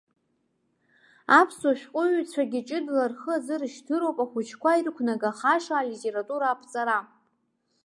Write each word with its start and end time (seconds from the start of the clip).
Аԥсуа 1.39 1.73
шәҟәыҩҩцәагьы 1.79 2.59
ҷыдала 2.67 3.05
рхы 3.11 3.31
азыршьҭыроуп 3.37 4.17
ахәыҷқәа 4.23 4.71
ирықәнагахаша 4.79 5.75
алитература 5.79 6.47
аԥҵара. 6.49 6.99